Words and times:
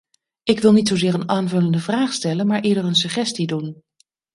Ik 0.43 0.59
wil 0.59 0.71
niet 0.71 0.87
zozeer 0.87 1.13
een 1.13 1.29
aanvullende 1.29 1.79
vraag 1.79 2.13
stellen 2.13 2.47
maar 2.47 2.61
eerder 2.61 2.85
een 2.85 2.95
suggestie 2.95 3.47
doen. 3.47 3.83